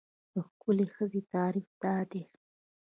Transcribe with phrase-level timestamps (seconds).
[0.33, 2.23] د ښکلې ښځې تعریف دا دی.